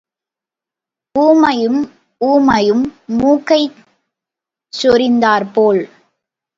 ஊமையும் 1.15 1.79
ஊமையும் 2.21 2.83
மூக்கைச் 3.19 3.79
சொறிந்தாற் 4.73 5.49
போல். 5.53 5.83